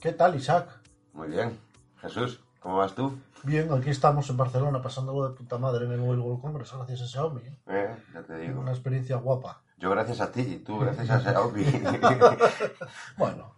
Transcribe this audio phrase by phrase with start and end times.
[0.00, 0.68] ¿Qué tal, Isaac?
[1.12, 1.58] Muy bien.
[2.00, 3.18] Jesús, ¿cómo vas tú?
[3.42, 7.02] Bien, aquí estamos en Barcelona pasando de puta madre en el Mobile World Congress gracias
[7.02, 7.40] a Xiaomi.
[7.42, 7.58] ¿eh?
[7.68, 8.60] Eh, ya te digo.
[8.60, 9.62] Una experiencia guapa.
[9.78, 11.64] Yo gracias a ti y tú gracias a Xiaomi.
[13.16, 13.54] Bueno,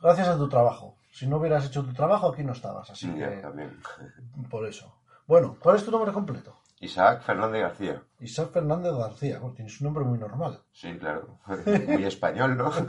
[0.00, 0.96] gracias a tu trabajo.
[1.10, 3.78] Si no hubieras hecho tu trabajo, aquí no estabas, así Sí, que también.
[4.50, 4.94] por eso.
[5.26, 6.58] Bueno, ¿cuál es tu nombre completo?
[6.80, 8.02] Isaac Fernández García.
[8.18, 9.38] Isaac Fernández García.
[9.38, 10.60] Bueno, tienes un nombre muy normal.
[10.72, 11.38] Sí, claro.
[11.88, 12.72] Muy español, ¿no?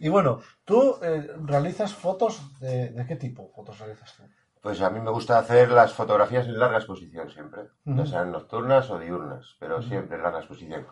[0.00, 4.24] Y bueno, tú eh, realizas fotos de, de qué tipo fotos realizas tú?
[4.60, 7.68] Pues a mí me gusta hacer las fotografías en larga exposición siempre.
[7.84, 10.84] Ya sean nocturnas o diurnas, pero siempre en larga exposición.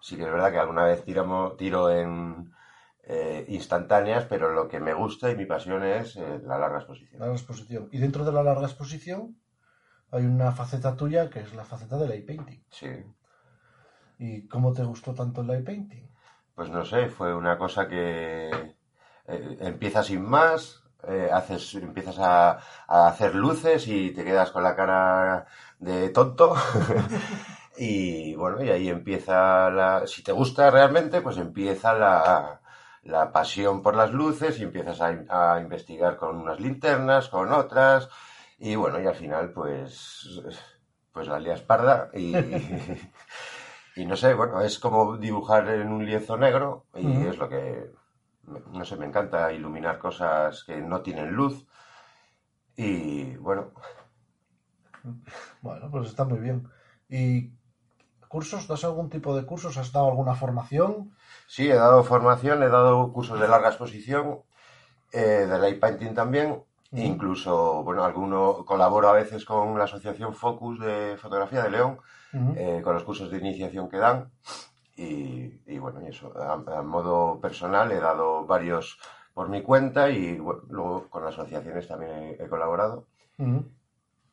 [0.00, 2.52] Sí que es verdad que alguna vez tiro en
[3.02, 7.18] eh, instantáneas, pero lo que me gusta y mi pasión es eh, la larga exposición.
[7.18, 7.88] Larga exposición.
[7.90, 9.36] Y dentro de la larga exposición
[10.12, 12.62] hay una faceta tuya que es la faceta del eye painting.
[12.70, 13.04] Sí.
[14.18, 16.06] ¿Y cómo te gustó tanto el eye painting?
[16.54, 18.76] Pues no sé, fue una cosa que
[19.28, 24.62] eh, empieza sin más, eh, haces, empiezas a, a hacer luces y te quedas con
[24.62, 25.46] la cara
[25.78, 26.54] de tonto.
[27.76, 30.06] y bueno, y ahí empieza la...
[30.06, 32.60] Si te gusta realmente, pues empieza la,
[33.02, 38.08] la pasión por las luces y empiezas a, a investigar con unas linternas, con otras.
[38.58, 40.40] Y bueno, y al final, pues,
[41.12, 42.34] pues la lías parda y...
[43.98, 47.90] Y no sé, bueno, es como dibujar en un lienzo negro y es lo que,
[48.72, 51.66] no sé, me encanta iluminar cosas que no tienen luz.
[52.76, 53.72] Y bueno,
[55.62, 56.68] Bueno, pues está muy bien.
[57.08, 57.50] ¿Y
[58.28, 58.66] cursos?
[58.68, 59.76] ¿Das algún tipo de cursos?
[59.78, 61.12] ¿Has dado alguna formación?
[61.46, 64.42] sí, he dado formación, he dado cursos de larga exposición,
[65.12, 66.62] eh, de light painting también.
[66.92, 71.98] Incluso, bueno, alguno colaboro a veces con la asociación Focus de fotografía de León,
[72.56, 74.30] eh, con los cursos de iniciación que dan.
[74.98, 78.98] Y, y bueno, y eso, a, a modo personal he dado varios
[79.32, 83.06] por mi cuenta y bueno, luego con asociaciones también he, he colaborado.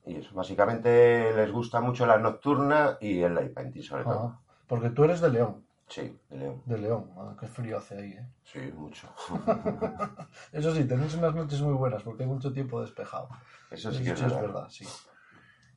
[0.08, 4.28] Y eso, básicamente les gusta mucho la nocturna y el light painting sobre todo.
[4.28, 4.40] Ajá.
[4.68, 5.64] Porque tú eres de León.
[5.88, 6.62] Sí, de León.
[6.66, 7.12] De León.
[7.18, 8.28] Ah, qué frío hace ahí, ¿eh?
[8.44, 9.08] Sí, mucho.
[10.52, 13.30] Eso sí, tenéis unas noches muy buenas porque hay mucho tiempo despejado.
[13.70, 14.68] Eso sí que es verdad.
[14.70, 14.88] sí.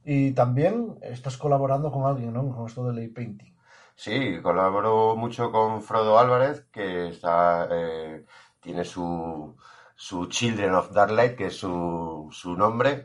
[0.05, 2.51] Y también estás colaborando con alguien, ¿no?
[2.55, 3.55] Con esto del eye painting.
[3.99, 8.25] Sí, colaboro mucho con Frodo Álvarez, que está, eh,
[8.61, 9.57] tiene su,
[9.97, 13.05] su Children of Darklight, que es su, su nombre.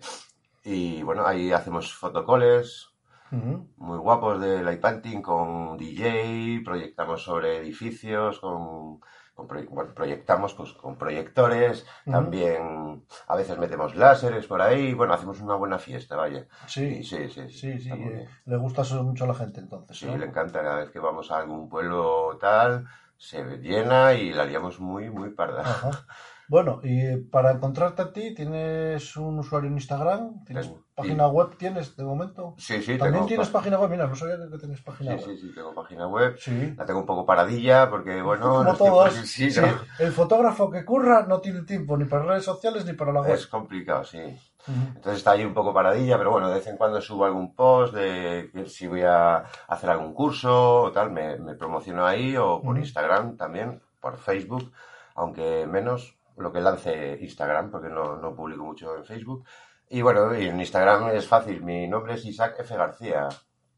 [0.63, 2.93] Y bueno, ahí hacemos fotocoles
[3.31, 8.99] muy guapos de light painting con DJ, proyectamos sobre edificios, con,
[9.33, 15.13] con proye- bueno, proyectamos pues, con proyectores, también a veces metemos láseres por ahí, bueno,
[15.13, 16.45] hacemos una buena fiesta, vaya.
[16.67, 17.79] Sí, Sí, sí, sí.
[17.79, 19.97] sí, eh, le gusta eso mucho a la gente entonces.
[19.97, 20.17] Sí, ¿no?
[20.17, 22.85] le encanta cada vez que vamos a algún pueblo tal,
[23.17, 25.61] se llena y la liamos muy, muy parda.
[25.61, 25.91] Ajá.
[26.49, 30.43] Bueno, y para encontrarte a ti, ¿tienes un usuario en Instagram?
[30.43, 30.83] ¿Tienes Tengo.
[30.93, 31.55] página web?
[31.57, 32.53] ¿Tienes de momento?
[32.57, 33.89] Sí, sí, ¿También tengo tienes página web?
[33.89, 35.37] Mira, no sabía que tienes página Sí, web.
[35.37, 36.35] sí, sí, tengo página web.
[36.37, 36.73] Sí.
[36.77, 39.09] La tengo un poco paradilla porque, bueno, Como los todos.
[39.13, 39.67] tiempos- sí, ¿no?
[40.05, 43.31] El fotógrafo que curra no tiene tiempo ni para redes sociales ni para la web.
[43.33, 44.19] Es complicado, sí.
[44.67, 47.93] Entonces está ahí un poco paradilla, pero bueno, de vez en cuando subo algún post
[47.93, 49.37] de si voy a
[49.67, 52.77] hacer algún curso o tal, me, me promociono ahí o por.
[52.77, 54.71] Instagram también, por Facebook,
[55.15, 59.45] aunque menos lo que lance Instagram, porque no, no publico mucho en Facebook.
[59.89, 62.75] Y bueno, y en Instagram es fácil, mi nombre es Isaac F.
[62.75, 63.29] García.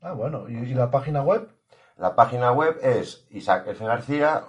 [0.02, 0.48] Ah, bueno.
[0.48, 1.50] ¿Y, y la página web?
[1.98, 3.86] La página web es Isaac F.
[3.86, 4.46] García,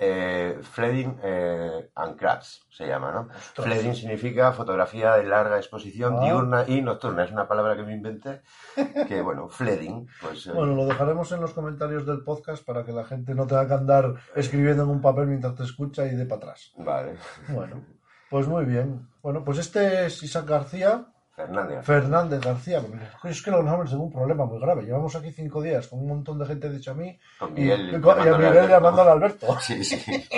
[0.00, 3.20] eh, Fleding eh, and Crafts se llama, ¿no?
[3.34, 3.66] Ostras.
[3.66, 6.24] Fleding significa fotografía de larga exposición Ah.
[6.24, 7.24] diurna y nocturna.
[7.24, 8.42] Es una palabra que me inventé.
[9.08, 10.46] Que bueno, Fleding, pues.
[10.46, 13.66] eh, Bueno, lo dejaremos en los comentarios del podcast para que la gente no tenga
[13.66, 16.72] que andar escribiendo en un papel mientras te escucha y de para atrás.
[16.76, 17.16] Vale.
[17.48, 17.84] Bueno,
[18.30, 19.08] pues muy bien.
[19.22, 21.06] Bueno, pues este es Isaac García,
[21.38, 21.84] Fernández.
[21.84, 22.82] Fernández García.
[23.24, 24.82] Es que los nombres tengo un problema muy grave.
[24.82, 27.94] Llevamos aquí cinco días con un montón de gente dicho a mí Con y, Miguel.
[27.96, 28.68] y, con- y a Miguel Alberto.
[28.68, 29.46] llamándole a Alberto.
[29.60, 30.02] Sí, sí.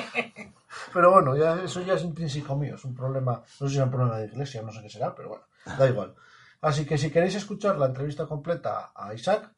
[0.92, 3.84] Pero bueno, ya, eso ya es intrínseco mío, es un problema, no sé si es
[3.84, 5.44] un problema de iglesia, no sé qué será, pero bueno,
[5.78, 6.14] da igual.
[6.62, 9.50] Así que si queréis escuchar la entrevista completa a Isaac,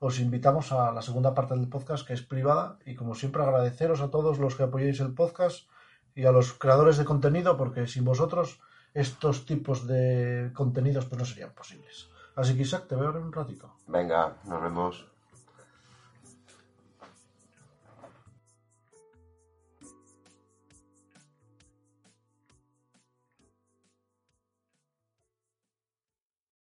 [0.00, 4.00] os invitamos a la segunda parte del podcast que es privada y como siempre agradeceros
[4.00, 5.68] a todos los que apoyáis el podcast
[6.16, 8.60] y a los creadores de contenido porque sin vosotros
[8.94, 12.08] estos tipos de contenidos pues no serían posibles.
[12.34, 13.74] Así que Isaac, te veo en un ratito.
[13.86, 15.09] Venga, nos vemos.